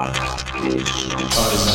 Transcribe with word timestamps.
Para 0.00 1.69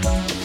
Bye. 0.00 0.43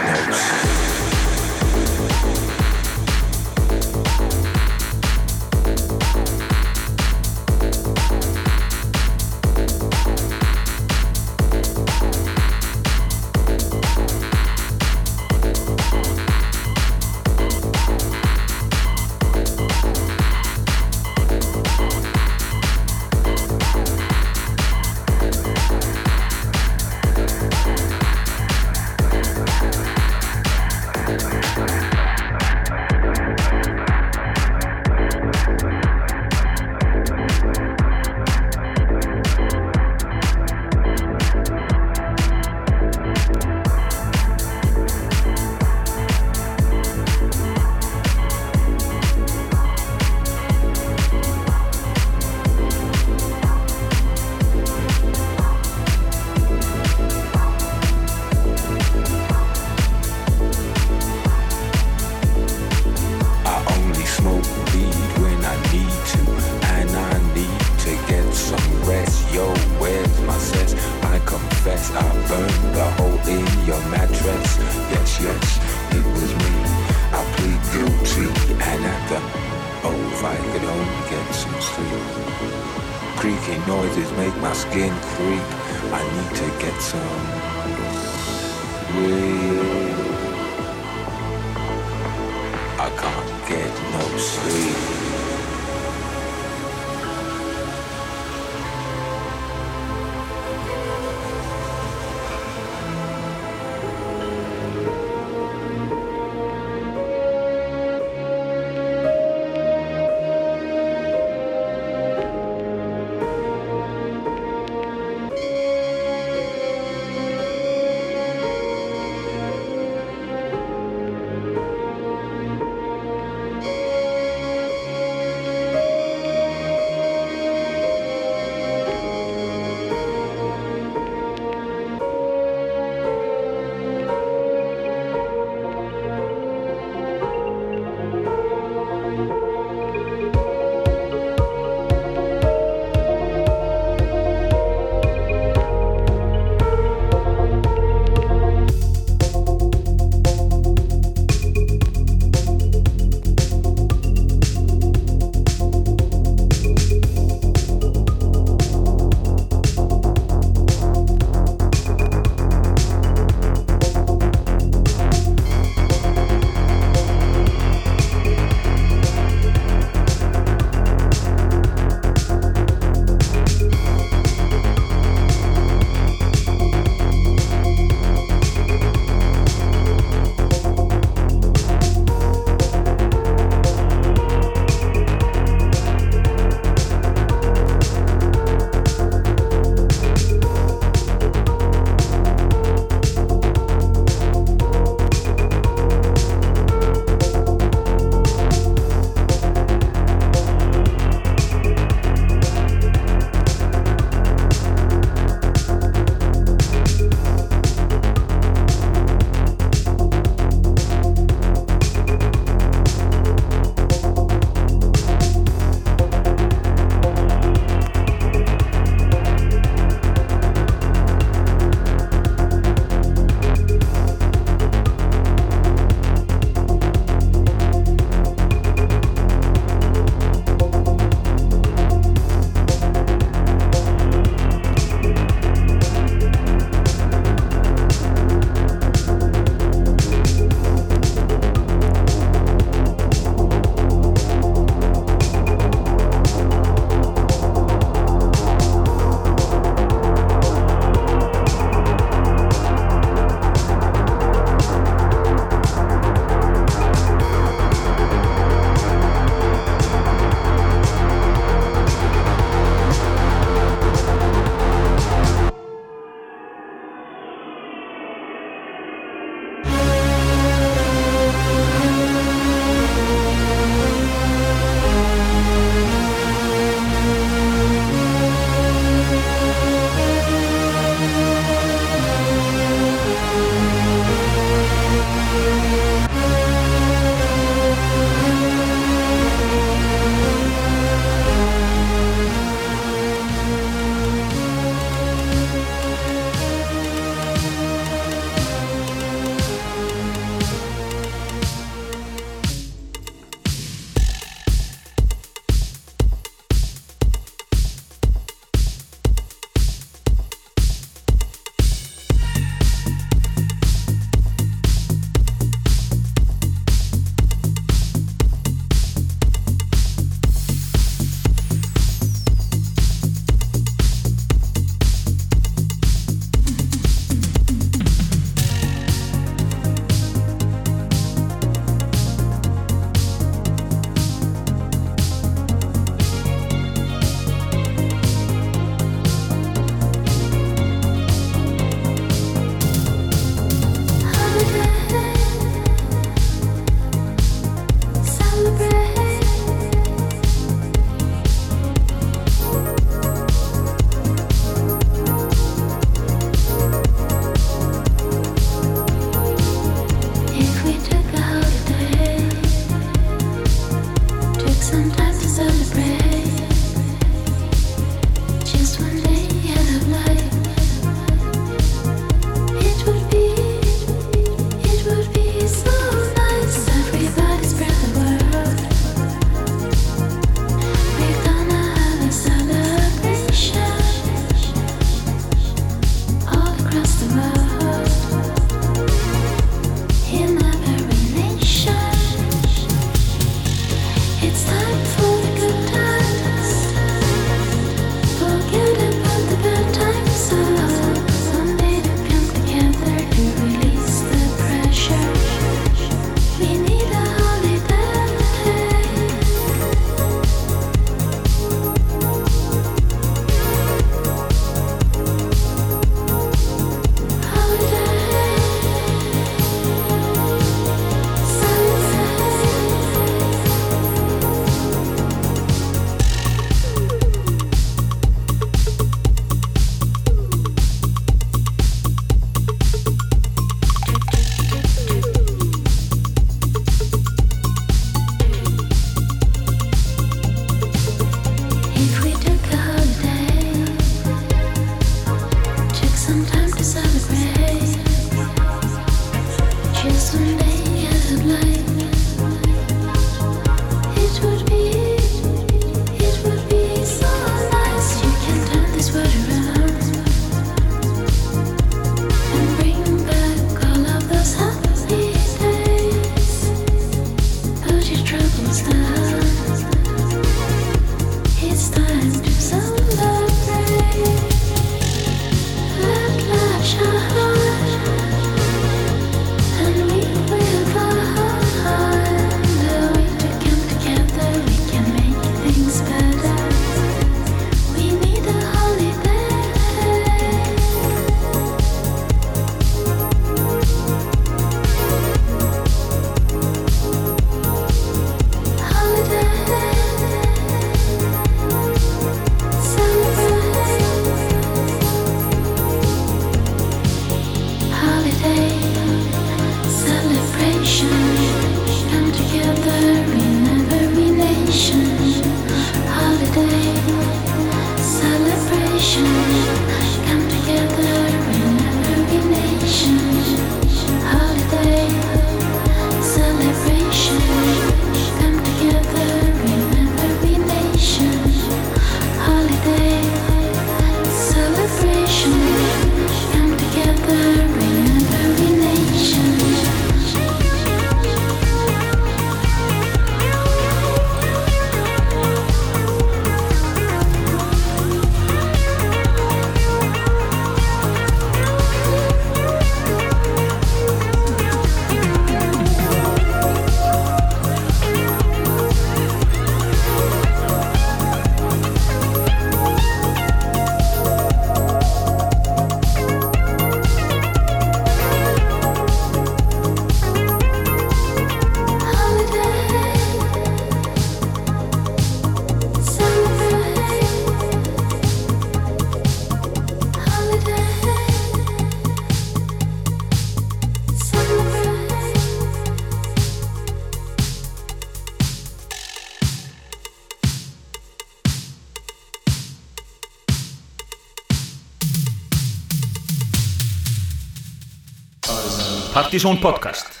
Haftísón 599.01 599.41
podcast. 599.41 600.00